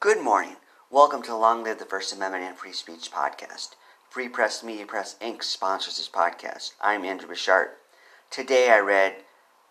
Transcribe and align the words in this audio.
Good 0.00 0.24
morning. 0.24 0.56
Welcome 0.88 1.20
to 1.24 1.36
Long 1.36 1.62
Live 1.62 1.78
the 1.78 1.84
First 1.84 2.14
Amendment 2.14 2.44
and 2.44 2.56
Free 2.56 2.72
Speech 2.72 3.12
podcast. 3.12 3.74
Free 4.08 4.30
Press 4.30 4.64
Media 4.64 4.86
Press 4.86 5.16
Inc. 5.20 5.42
sponsors 5.42 5.98
this 5.98 6.08
podcast. 6.08 6.72
I'm 6.80 7.04
Andrew 7.04 7.28
Bouchard. 7.28 7.72
Today 8.30 8.70
I 8.70 8.78
read 8.78 9.16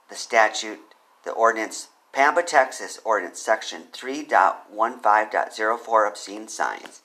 the 0.07 0.13
statute, 0.13 0.81
the 1.25 1.31
ordinance, 1.31 1.87
Pampa, 2.13 2.43
Texas 2.43 2.99
Ordinance 3.03 3.41
Section 3.41 3.85
3.15.04 3.91 6.07
Obscene 6.07 6.47
Signs. 6.47 7.01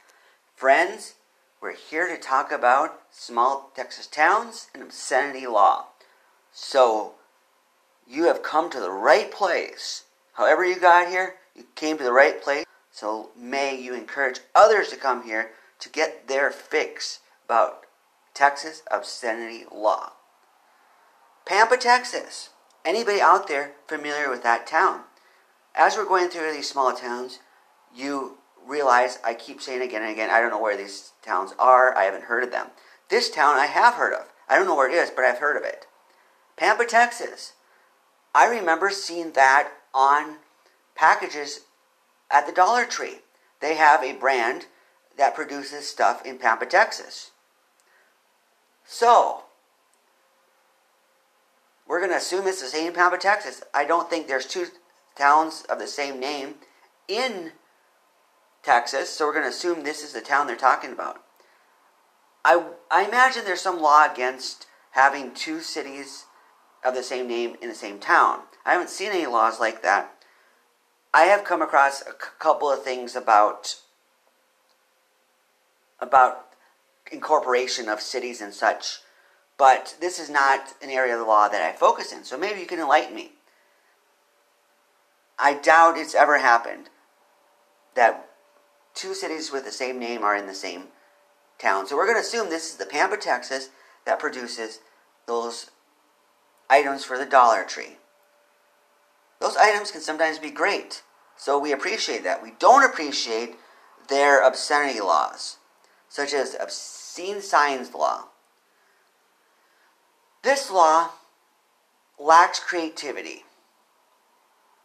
Friends, 0.54 1.14
we're 1.62 1.75
here 1.75 2.06
to 2.06 2.18
talk 2.20 2.52
about 2.52 3.00
small 3.11 3.72
Texas 3.75 4.06
towns 4.06 4.68
and 4.75 4.82
obscenity 4.82 5.46
law. 5.46 5.86
So, 6.52 7.14
you 8.06 8.25
have 8.25 8.43
come 8.43 8.68
to 8.68 8.80
the 8.80 8.91
right 8.91 9.32
place. 9.32 10.02
However, 10.34 10.62
you 10.62 10.79
got 10.79 11.09
here, 11.09 11.36
you 11.56 11.64
came 11.75 11.96
to 11.96 12.04
the 12.04 12.12
right 12.12 12.43
place. 12.43 12.66
So 12.95 13.30
may 13.36 13.74
you 13.74 13.92
encourage 13.92 14.39
others 14.54 14.90
to 14.90 14.96
come 14.96 15.25
here 15.25 15.50
to 15.80 15.89
get 15.89 16.29
their 16.29 16.52
fix 16.52 17.18
about 17.44 17.86
Texas 18.35 18.85
obscenity 18.89 19.64
law. 19.75 20.12
Pampa, 21.44 21.76
Texas. 21.76 22.50
Anybody 22.85 23.21
out 23.21 23.49
there 23.49 23.72
familiar 23.88 24.30
with 24.30 24.44
that 24.44 24.68
town? 24.68 25.00
As 25.75 25.96
we're 25.96 26.04
going 26.04 26.29
through 26.29 26.52
these 26.52 26.68
small 26.68 26.94
towns, 26.94 27.40
you 27.93 28.38
realize 28.64 29.18
I 29.24 29.35
keep 29.35 29.61
saying 29.61 29.82
again 29.82 30.02
and 30.02 30.13
again, 30.13 30.30
I 30.30 30.40
don't 30.40 30.50
know 30.50 30.63
where 30.63 30.76
these 30.76 31.14
towns 31.21 31.52
are. 31.58 31.99
I 31.99 32.05
haven't 32.05 32.24
heard 32.24 32.44
of 32.44 32.52
them. 32.52 32.69
This 33.08 33.28
town 33.28 33.56
I 33.56 33.66
have 33.66 33.94
heard 33.94 34.14
of. 34.14 34.27
I 34.48 34.55
don't 34.55 34.66
know 34.66 34.77
where 34.77 34.88
it 34.88 34.94
is, 34.94 35.11
but 35.11 35.24
I've 35.24 35.38
heard 35.38 35.56
of 35.56 35.64
it. 35.64 35.88
Pampa, 36.56 36.84
Texas. 36.84 37.55
I 38.33 38.47
remember 38.47 38.91
seeing 38.91 39.33
that 39.33 39.72
on 39.92 40.36
packages 40.94 41.62
at 42.34 42.47
the 42.47 42.52
Dollar 42.52 42.84
Tree. 42.84 43.20
They 43.61 43.77
have 43.77 44.02
a 44.02 44.12
brand 44.12 44.66
that 45.16 45.36
produces 45.36 45.88
stuff 45.88 46.27
in 46.27 46.36
Pampa, 46.36 46.66
Texas. 46.66 47.30
So, 48.84 49.44
we're 51.86 52.00
going 52.00 52.10
to 52.10 52.16
assume 52.16 52.46
it's 52.46 52.60
the 52.60 52.66
same 52.66 52.92
Pampa, 52.92 53.16
Texas. 53.16 53.62
I 53.72 53.84
don't 53.84 54.10
think 54.10 54.26
there's 54.26 54.46
two 54.46 54.66
towns 55.16 55.64
of 55.70 55.78
the 55.78 55.86
same 55.86 56.18
name 56.18 56.56
in 57.06 57.52
Texas, 58.62 59.10
so 59.10 59.26
we're 59.26 59.32
going 59.32 59.44
to 59.44 59.50
assume 59.50 59.84
this 59.84 60.02
is 60.02 60.12
the 60.12 60.20
town 60.20 60.46
they're 60.46 60.56
talking 60.56 60.92
about. 60.92 61.22
I, 62.44 62.64
I 62.91 63.04
imagine 63.04 63.44
there's 63.44 63.60
some 63.60 63.80
law 63.80 64.10
against 64.10 64.66
having 64.91 65.32
two 65.32 65.60
cities 65.60 66.24
of 66.84 66.94
the 66.94 67.02
same 67.02 67.28
name 67.28 67.56
in 67.62 67.69
the 67.69 67.74
same 67.74 67.98
town. 67.98 68.41
I 68.66 68.72
haven't 68.72 68.91
seen 68.91 69.10
any 69.10 69.26
laws 69.26 69.60
like 69.60 69.82
that 69.82 70.14
I 71.14 71.26
have 71.26 71.44
come 71.44 71.62
across 71.62 72.02
a 72.02 72.06
c- 72.06 72.16
couple 72.40 72.68
of 72.68 72.82
things 72.82 73.14
about 73.14 73.76
about 76.00 76.48
incorporation 77.12 77.88
of 77.88 78.00
cities 78.00 78.40
and 78.40 78.52
such, 78.52 78.98
but 79.56 79.96
this 80.00 80.18
is 80.18 80.28
not 80.28 80.74
an 80.82 80.90
area 80.90 81.14
of 81.14 81.20
the 81.20 81.24
law 81.24 81.46
that 81.46 81.62
I 81.62 81.70
focus 81.70 82.12
in. 82.12 82.24
So 82.24 82.36
maybe 82.36 82.58
you 82.58 82.66
can 82.66 82.80
enlighten 82.80 83.14
me. 83.14 83.30
I 85.38 85.54
doubt 85.54 85.96
it's 85.96 86.16
ever 86.16 86.38
happened 86.38 86.90
that 87.94 88.28
two 88.92 89.14
cities 89.14 89.52
with 89.52 89.64
the 89.64 89.70
same 89.70 90.00
name 90.00 90.24
are 90.24 90.36
in 90.36 90.48
the 90.48 90.54
same 90.54 90.88
town. 91.60 91.86
So 91.86 91.94
we're 91.96 92.06
going 92.06 92.16
to 92.16 92.26
assume 92.26 92.50
this 92.50 92.70
is 92.70 92.76
the 92.76 92.86
Pampa, 92.86 93.18
Texas, 93.18 93.68
that 94.04 94.18
produces 94.18 94.80
those 95.26 95.70
items 96.68 97.04
for 97.04 97.16
the 97.16 97.24
Dollar 97.24 97.62
Tree. 97.62 97.98
Those 99.40 99.56
items 99.56 99.90
can 99.90 100.00
sometimes 100.00 100.38
be 100.38 100.50
great, 100.50 101.02
so 101.36 101.58
we 101.58 101.72
appreciate 101.72 102.24
that. 102.24 102.42
We 102.42 102.52
don't 102.58 102.84
appreciate 102.84 103.56
their 104.08 104.46
obscenity 104.46 105.00
laws, 105.00 105.58
such 106.08 106.32
as 106.32 106.56
obscene 106.58 107.41
signs 107.41 107.92
law. 107.94 108.28
This 110.42 110.70
law 110.70 111.10
lacks 112.19 112.60
creativity. 112.60 113.44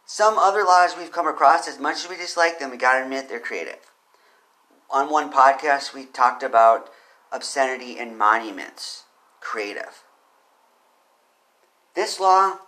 Some 0.06 0.38
other 0.38 0.64
laws 0.64 0.96
we've 0.96 1.12
come 1.12 1.28
across, 1.28 1.68
as 1.68 1.78
much 1.78 2.04
as 2.04 2.10
we 2.10 2.16
dislike 2.16 2.58
them, 2.58 2.70
we 2.70 2.76
gotta 2.76 3.04
admit 3.04 3.28
they're 3.28 3.38
creative. 3.38 3.92
On 4.90 5.08
one 5.08 5.32
podcast, 5.32 5.94
we 5.94 6.04
talked 6.04 6.42
about 6.42 6.90
obscenity 7.30 7.98
and 7.98 8.18
monuments. 8.18 9.04
Creative. 9.40 10.02
This 11.94 12.18
law 12.18 12.58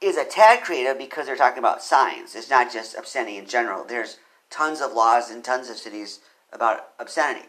is 0.00 0.16
a 0.16 0.24
tad 0.24 0.62
creative 0.62 0.98
because 0.98 1.26
they're 1.26 1.36
talking 1.36 1.58
about 1.58 1.82
signs. 1.82 2.34
It's 2.34 2.50
not 2.50 2.72
just 2.72 2.96
obscenity 2.96 3.38
in 3.38 3.46
general. 3.46 3.84
There's 3.84 4.18
tons 4.50 4.80
of 4.80 4.92
laws 4.92 5.30
in 5.30 5.42
tons 5.42 5.70
of 5.70 5.76
cities 5.76 6.20
about 6.52 6.88
obscenity. 6.98 7.48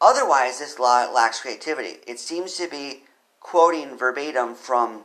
Otherwise, 0.00 0.58
this 0.58 0.78
law 0.78 1.10
lacks 1.12 1.40
creativity. 1.40 1.98
It 2.06 2.18
seems 2.18 2.54
to 2.56 2.68
be 2.68 3.04
quoting 3.40 3.98
verbatim 3.98 4.54
from 4.54 5.04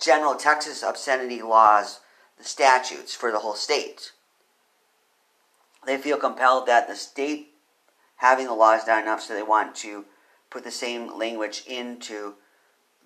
general 0.00 0.34
Texas 0.34 0.82
obscenity 0.82 1.42
laws, 1.42 2.00
the 2.38 2.44
statutes 2.44 3.14
for 3.14 3.30
the 3.30 3.40
whole 3.40 3.54
state. 3.54 4.12
They 5.86 5.96
feel 5.96 6.16
compelled 6.16 6.66
that 6.66 6.88
the 6.88 6.96
state 6.96 7.54
having 8.16 8.46
the 8.46 8.54
laws 8.54 8.86
not 8.86 9.02
enough, 9.02 9.22
so 9.22 9.34
they 9.34 9.42
want 9.42 9.74
to 9.76 10.04
put 10.50 10.64
the 10.64 10.70
same 10.70 11.16
language 11.16 11.64
into 11.66 12.34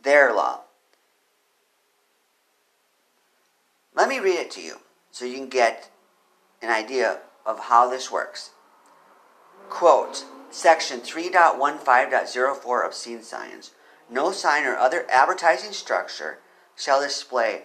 their 0.02 0.32
law. 0.32 0.60
Let 3.94 4.08
me 4.08 4.18
read 4.18 4.38
it 4.38 4.50
to 4.52 4.62
you 4.62 4.76
so 5.10 5.24
you 5.24 5.36
can 5.36 5.48
get 5.48 5.90
an 6.62 6.70
idea 6.70 7.18
of 7.44 7.58
how 7.58 7.90
this 7.90 8.10
works. 8.10 8.50
Quote, 9.68 10.24
Section 10.50 11.00
3.15.04 11.00 12.86
Obscene 12.86 13.22
Signs. 13.22 13.72
No 14.10 14.32
sign 14.32 14.64
or 14.64 14.76
other 14.76 15.06
advertising 15.10 15.72
structure 15.72 16.38
shall 16.76 17.00
display 17.00 17.62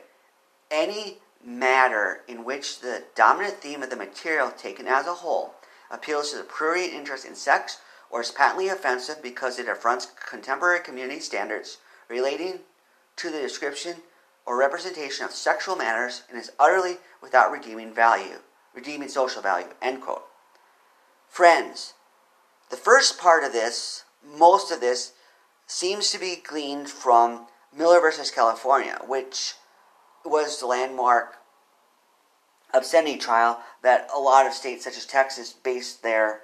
any 0.69 1.19
matter 1.43 2.21
in 2.27 2.43
which 2.43 2.79
the 2.81 3.03
dominant 3.15 3.55
theme 3.55 3.83
of 3.83 3.89
the 3.89 3.95
material 3.95 4.51
taken 4.51 4.87
as 4.87 5.07
a 5.07 5.13
whole 5.13 5.55
appeals 5.89 6.31
to 6.31 6.37
the 6.37 6.43
prurient 6.43 6.93
interest 6.93 7.25
in 7.25 7.35
sex 7.35 7.79
or 8.09 8.21
is 8.21 8.31
patently 8.31 8.67
offensive 8.67 9.21
because 9.21 9.59
it 9.59 9.69
affronts 9.69 10.11
contemporary 10.29 10.79
community 10.79 11.19
standards 11.19 11.77
relating 12.09 12.59
to 13.15 13.29
the 13.29 13.39
description 13.39 13.95
or 14.47 14.57
representation 14.57 15.25
of 15.25 15.31
sexual 15.31 15.75
matters 15.75 16.23
and 16.29 16.39
is 16.39 16.51
utterly 16.57 16.97
without 17.21 17.51
redeeming 17.51 17.93
value, 17.93 18.39
redeeming 18.73 19.09
social 19.09 19.41
value. 19.41 19.67
End 19.81 20.01
quote. 20.01 20.23
Friends, 21.27 21.93
the 22.69 22.77
first 22.77 23.19
part 23.19 23.43
of 23.43 23.51
this, 23.51 24.05
most 24.25 24.71
of 24.71 24.79
this, 24.79 25.11
seems 25.67 26.11
to 26.11 26.19
be 26.19 26.37
gleaned 26.41 26.89
from 26.89 27.47
Miller 27.75 27.99
versus 27.99 28.31
California, 28.31 28.97
which 29.05 29.55
was 30.23 30.59
the 30.59 30.65
landmark 30.65 31.35
obscenity 32.73 33.17
trial 33.17 33.59
that 33.83 34.07
a 34.15 34.19
lot 34.19 34.47
of 34.47 34.53
states, 34.53 34.85
such 34.85 34.97
as 34.97 35.05
Texas, 35.05 35.51
based 35.51 36.03
their 36.03 36.41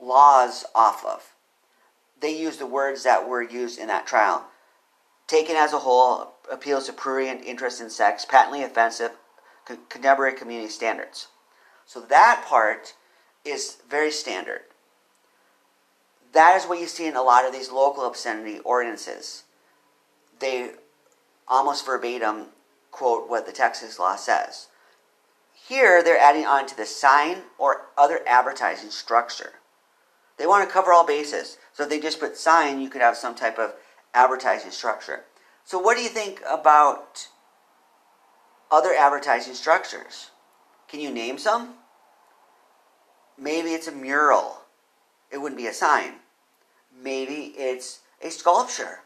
laws 0.00 0.64
off 0.74 1.04
of. 1.04 1.34
They 2.20 2.36
used 2.36 2.58
the 2.58 2.66
words 2.66 3.04
that 3.04 3.28
were 3.28 3.42
used 3.42 3.78
in 3.78 3.86
that 3.86 4.06
trial. 4.06 4.46
Taken 5.30 5.54
as 5.54 5.72
a 5.72 5.78
whole, 5.78 6.32
appeals 6.50 6.86
to 6.86 6.92
prurient 6.92 7.44
interest 7.44 7.80
in 7.80 7.88
sex, 7.88 8.24
patently 8.24 8.64
offensive, 8.64 9.12
contemporary 9.88 10.32
community 10.34 10.68
standards. 10.68 11.28
So 11.86 12.00
that 12.00 12.44
part 12.48 12.94
is 13.44 13.76
very 13.88 14.10
standard. 14.10 14.62
That 16.32 16.56
is 16.56 16.64
what 16.64 16.80
you 16.80 16.88
see 16.88 17.06
in 17.06 17.14
a 17.14 17.22
lot 17.22 17.46
of 17.46 17.52
these 17.52 17.70
local 17.70 18.06
obscenity 18.06 18.58
ordinances. 18.64 19.44
They 20.40 20.72
almost 21.46 21.86
verbatim 21.86 22.46
quote 22.90 23.30
what 23.30 23.46
the 23.46 23.52
Texas 23.52 24.00
law 24.00 24.16
says. 24.16 24.66
Here, 25.54 26.02
they're 26.02 26.18
adding 26.18 26.44
on 26.44 26.66
to 26.66 26.76
the 26.76 26.86
sign 26.86 27.42
or 27.56 27.82
other 27.96 28.18
advertising 28.26 28.90
structure. 28.90 29.52
They 30.38 30.46
want 30.48 30.68
to 30.68 30.72
cover 30.72 30.92
all 30.92 31.06
bases. 31.06 31.56
So 31.72 31.84
if 31.84 31.88
they 31.88 32.00
just 32.00 32.18
put 32.18 32.36
sign, 32.36 32.80
you 32.80 32.90
could 32.90 33.00
have 33.00 33.16
some 33.16 33.36
type 33.36 33.60
of 33.60 33.74
advertising 34.14 34.70
structure. 34.70 35.24
So, 35.64 35.78
what 35.78 35.96
do 35.96 36.02
you 36.02 36.08
think 36.08 36.42
about 36.48 37.28
other 38.70 38.92
advertising 38.92 39.54
structures? 39.54 40.30
Can 40.88 41.00
you 41.00 41.10
name 41.10 41.38
some? 41.38 41.74
Maybe 43.38 43.70
it's 43.70 43.88
a 43.88 43.92
mural. 43.92 44.62
It 45.30 45.38
wouldn't 45.38 45.60
be 45.60 45.66
a 45.66 45.72
sign. 45.72 46.14
Maybe 47.02 47.54
it's 47.56 48.00
a 48.22 48.30
sculpture. 48.30 49.00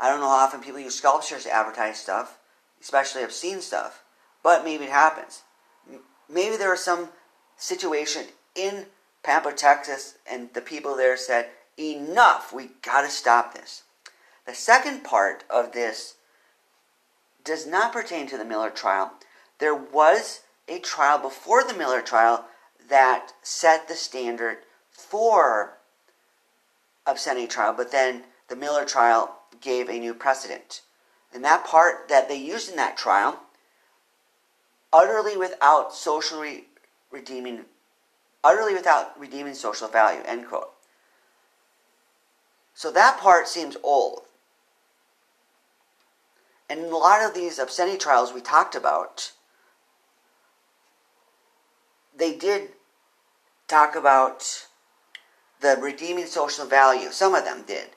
I 0.00 0.08
don't 0.08 0.20
know 0.20 0.28
how 0.28 0.44
often 0.44 0.60
people 0.60 0.80
use 0.80 0.94
sculptures 0.94 1.44
to 1.44 1.54
advertise 1.54 1.98
stuff, 1.98 2.38
especially 2.80 3.22
obscene 3.22 3.60
stuff, 3.60 4.04
but 4.42 4.64
maybe 4.64 4.84
it 4.84 4.90
happens. 4.90 5.42
Maybe 6.28 6.56
there 6.56 6.70
was 6.70 6.84
some 6.84 7.08
situation 7.56 8.26
in 8.54 8.86
Pampa, 9.22 9.52
Texas, 9.52 10.18
and 10.30 10.52
the 10.54 10.60
people 10.60 10.96
there 10.96 11.16
said, 11.16 11.48
enough. 11.78 12.52
We 12.52 12.70
got 12.82 13.02
to 13.02 13.08
stop 13.08 13.54
this. 13.54 13.84
The 14.46 14.54
second 14.54 15.04
part 15.04 15.44
of 15.50 15.72
this 15.72 16.14
does 17.44 17.66
not 17.66 17.92
pertain 17.92 18.26
to 18.28 18.36
the 18.36 18.44
Miller 18.44 18.70
trial. 18.70 19.12
there 19.58 19.74
was 19.74 20.40
a 20.68 20.78
trial 20.78 21.18
before 21.18 21.64
the 21.64 21.74
Miller 21.74 22.02
trial 22.02 22.44
that 22.88 23.32
set 23.42 23.88
the 23.88 23.94
standard 23.94 24.58
for 24.90 25.78
obscenity 27.06 27.46
trial, 27.46 27.72
but 27.72 27.90
then 27.90 28.24
the 28.48 28.56
Miller 28.56 28.84
trial 28.84 29.38
gave 29.60 29.88
a 29.88 29.98
new 29.98 30.14
precedent. 30.14 30.82
And 31.32 31.44
that 31.44 31.64
part 31.64 32.08
that 32.08 32.28
they 32.28 32.36
used 32.36 32.70
in 32.70 32.76
that 32.76 32.96
trial, 32.96 33.40
utterly 34.92 35.36
without 35.36 35.94
socially 35.94 36.66
redeeming, 37.10 37.64
utterly 38.42 38.74
without 38.74 39.18
redeeming 39.18 39.54
social 39.54 39.88
value, 39.88 40.22
end 40.24 40.46
quote. 40.48 40.70
So 42.78 42.92
that 42.92 43.18
part 43.18 43.48
seems 43.48 43.76
old. 43.82 44.20
And 46.70 46.78
in 46.78 46.92
a 46.92 46.96
lot 46.96 47.24
of 47.24 47.34
these 47.34 47.58
obscenity 47.58 47.98
trials 47.98 48.32
we 48.32 48.40
talked 48.40 48.76
about, 48.76 49.32
they 52.16 52.36
did 52.36 52.68
talk 53.66 53.96
about 53.96 54.68
the 55.60 55.76
redeeming 55.82 56.26
social 56.26 56.66
value. 56.66 57.10
Some 57.10 57.34
of 57.34 57.44
them 57.44 57.64
did. 57.66 57.88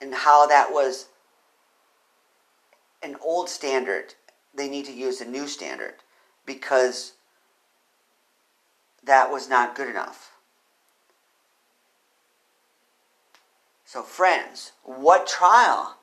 And 0.00 0.14
how 0.14 0.46
that 0.46 0.72
was 0.72 1.08
an 3.02 3.16
old 3.20 3.48
standard. 3.48 4.14
They 4.54 4.68
need 4.68 4.84
to 4.84 4.92
use 4.92 5.20
a 5.20 5.24
new 5.24 5.48
standard 5.48 5.94
because 6.46 7.14
that 9.02 9.32
was 9.32 9.48
not 9.48 9.74
good 9.74 9.88
enough. 9.88 10.33
So, 13.94 14.02
friends, 14.02 14.72
what 14.82 15.24
trial 15.24 15.98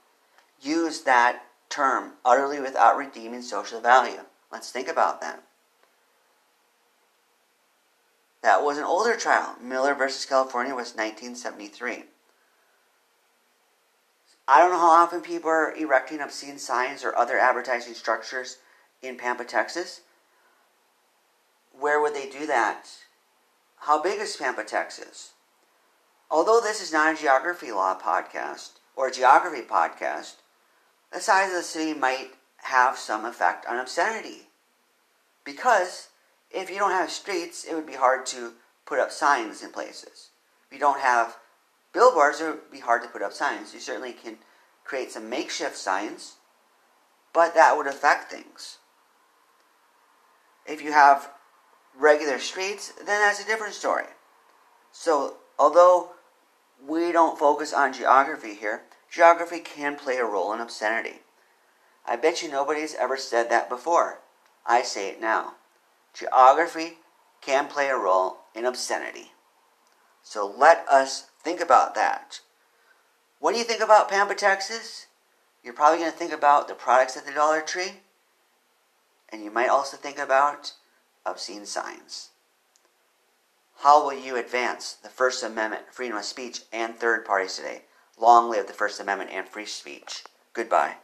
used 0.62 1.04
that 1.04 1.44
term, 1.68 2.14
utterly 2.24 2.62
without 2.62 2.96
redeeming 2.96 3.42
social 3.42 3.82
value? 3.82 4.22
Let's 4.50 4.72
think 4.72 4.88
about 4.88 5.20
that. 5.20 5.44
That 8.44 8.64
was 8.64 8.78
an 8.78 8.86
older 8.86 9.18
trial. 9.18 9.58
Miller 9.62 9.94
versus 9.94 10.26
California 10.26 10.74
was 10.74 10.96
1973. 10.96 12.06
I 14.48 14.60
don't 14.62 14.72
know 14.72 14.80
how 14.80 15.04
often 15.04 15.20
people 15.20 15.50
are 15.50 15.76
erecting 15.76 16.22
obscene 16.22 16.60
signs 16.60 17.04
or 17.04 17.14
other 17.18 17.38
advertising 17.38 17.94
structures 17.94 18.60
in 19.02 19.18
Pampa, 19.18 19.44
Texas. 19.44 20.00
Where 21.78 22.00
would 22.00 22.16
they 22.16 22.30
do 22.30 22.48
that? 22.48 22.86
How 23.80 24.02
big 24.02 24.22
is 24.22 24.38
Pampa, 24.38 24.64
Texas? 24.64 25.34
Although 26.32 26.62
this 26.62 26.82
is 26.82 26.94
not 26.94 27.14
a 27.14 27.22
geography 27.22 27.74
law 27.74 28.00
podcast 28.00 28.80
or 28.96 29.08
a 29.08 29.12
geography 29.12 29.64
podcast, 29.64 30.36
the 31.12 31.20
size 31.20 31.50
of 31.50 31.56
the 31.56 31.62
city 31.62 31.94
might 31.94 32.30
have 32.58 32.98
some 32.98 33.26
effect 33.26 33.66
on 33.66 33.78
obscenity. 33.78 34.48
Because 35.44 36.08
if 36.50 36.70
you 36.70 36.78
don't 36.78 36.92
have 36.92 37.12
streets, 37.12 37.66
it 37.66 37.76
would 37.76 37.86
be 37.86 37.96
hard 37.96 38.26
to 38.28 38.54
put 38.86 38.98
up 38.98 39.12
signs 39.12 39.62
in 39.62 39.72
places. 39.72 40.30
If 40.68 40.74
you 40.74 40.80
don't 40.80 41.02
have 41.02 41.36
billboards, 41.92 42.40
it 42.40 42.46
would 42.46 42.72
be 42.72 42.80
hard 42.80 43.04
to 43.04 43.10
put 43.10 43.22
up 43.22 43.34
signs. 43.34 43.74
You 43.74 43.82
certainly 43.82 44.14
can 44.14 44.38
create 44.86 45.12
some 45.12 45.30
makeshift 45.30 45.76
signs, 45.76 46.36
but 47.34 47.56
that 47.56 47.76
would 47.76 47.88
affect 47.88 48.32
things. 48.32 48.78
If 50.66 50.82
you 50.82 50.94
have 50.94 51.30
regular 51.98 52.40
streets, 52.40 52.94
then 52.98 53.08
that's 53.08 53.42
a 53.42 53.46
different 53.46 53.74
story. 53.74 54.06
So, 54.94 55.38
although 55.60 56.12
we 56.88 57.12
don't 57.12 57.40
focus 57.40 57.74
on 57.74 57.94
geography 57.94 58.56
here, 58.56 58.84
geography 59.10 59.60
can 59.60 59.96
play 59.96 60.18
a 60.18 60.26
role 60.26 60.54
in 60.54 60.60
obscenity. 60.60 61.22
I 62.06 62.16
bet 62.16 62.42
you 62.42 62.50
nobody's 62.50 62.96
ever 62.96 63.18
said 63.18 63.50
that 63.50 63.70
before. 63.70 64.20
I 64.66 64.82
say 64.82 65.10
it 65.10 65.22
now. 65.22 65.54
Geography 66.14 66.98
can 67.42 67.68
play 67.68 67.90
a 67.90 67.98
role 67.98 68.38
in 68.56 68.66
obscenity. 68.66 69.32
So 70.24 70.46
let 70.46 70.86
us 70.88 71.30
think 71.44 71.62
about 71.62 71.96
that. 71.96 72.40
What 73.40 73.54
do 73.54 73.58
you 73.58 73.64
think 73.64 73.82
about 73.82 74.10
Pampa, 74.10 74.36
Texas, 74.36 75.08
you're 75.64 75.74
probably 75.74 76.00
going 76.00 76.12
to 76.12 76.18
think 76.18 76.34
about 76.34 76.68
the 76.68 76.74
products 76.74 77.18
at 77.18 77.26
the 77.26 77.32
Dollar 77.32 77.62
Tree, 77.62 78.02
and 79.30 79.44
you 79.44 79.52
might 79.52 79.70
also 79.70 79.98
think 79.98 80.18
about 80.18 80.74
obscene 81.26 81.66
signs. 81.66 82.31
How 83.82 84.04
will 84.06 84.14
you 84.14 84.36
advance 84.36 84.94
the 84.94 85.10
First 85.10 85.42
Amendment, 85.42 85.92
freedom 85.92 86.16
of 86.16 86.24
speech, 86.24 86.62
and 86.72 86.96
third 86.96 87.26
parties 87.26 87.56
today? 87.56 87.82
Long 88.16 88.48
live 88.48 88.68
the 88.68 88.74
First 88.74 89.00
Amendment 89.00 89.32
and 89.32 89.50
free 89.50 89.66
speech. 89.66 90.24
Goodbye. 90.54 90.98